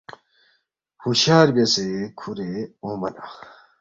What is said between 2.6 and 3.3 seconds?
اونگما لہ